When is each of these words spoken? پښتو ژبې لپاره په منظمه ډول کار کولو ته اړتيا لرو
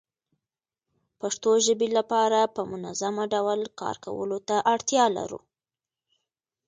پښتو 1.19 1.51
ژبې 1.65 1.87
لپاره 1.97 2.39
په 2.55 2.61
منظمه 2.71 3.23
ډول 3.33 3.59
کار 3.79 3.95
کولو 4.05 4.37
ته 4.47 4.55
اړتيا 4.73 5.05
لرو 5.17 5.39